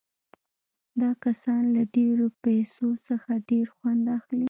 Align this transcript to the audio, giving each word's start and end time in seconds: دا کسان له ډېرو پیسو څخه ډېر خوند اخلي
دا 1.01 1.11
کسان 1.23 1.61
له 1.75 1.81
ډېرو 1.95 2.27
پیسو 2.43 2.87
څخه 3.07 3.31
ډېر 3.49 3.65
خوند 3.75 4.03
اخلي 4.17 4.39